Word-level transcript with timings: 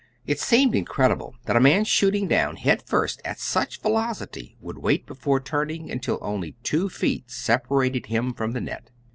It 0.25 0.39
seemed 0.39 0.73
incredible 0.73 1.35
that 1.45 1.55
a 1.55 1.59
man 1.59 1.83
shooting 1.85 2.27
down, 2.27 2.55
head 2.55 2.81
first, 2.81 3.21
at 3.23 3.39
such 3.39 3.81
velocity 3.83 4.57
would 4.59 4.79
wait 4.79 5.05
before 5.05 5.39
turning 5.39 5.91
until 5.91 6.17
only 6.23 6.53
two 6.63 6.89
feet 6.89 7.29
separated 7.29 8.07
him 8.07 8.33
from 8.33 8.53
the 8.53 8.61
net. 8.61 8.89